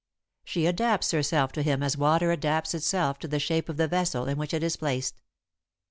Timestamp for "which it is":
4.39-4.75